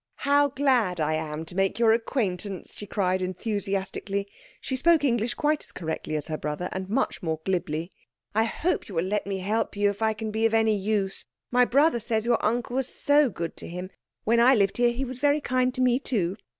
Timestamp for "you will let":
8.89-9.27